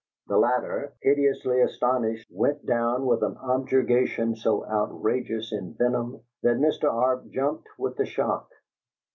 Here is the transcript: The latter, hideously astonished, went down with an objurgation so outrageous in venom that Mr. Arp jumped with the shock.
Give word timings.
The 0.25 0.37
latter, 0.39 0.95
hideously 1.03 1.61
astonished, 1.61 2.27
went 2.31 2.65
down 2.65 3.05
with 3.05 3.21
an 3.21 3.37
objurgation 3.39 4.35
so 4.35 4.65
outrageous 4.65 5.51
in 5.53 5.75
venom 5.75 6.21
that 6.41 6.57
Mr. 6.57 6.91
Arp 6.91 7.29
jumped 7.29 7.67
with 7.77 7.97
the 7.97 8.07
shock. 8.07 8.49